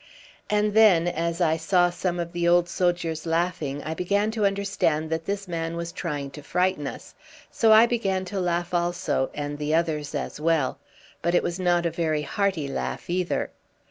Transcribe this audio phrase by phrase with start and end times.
[0.49, 5.11] And then, as I saw some of the old soldiers laughing, I began to understand
[5.11, 7.13] that this man was trying to frighten us;
[7.51, 10.79] so I began to laugh also, and the others as well,
[11.21, 13.51] but it was not a very hearty laugh either.